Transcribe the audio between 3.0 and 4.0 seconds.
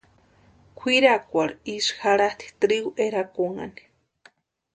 erakunhani.